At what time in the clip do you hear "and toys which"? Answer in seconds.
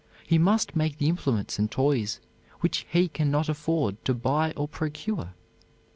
1.59-2.87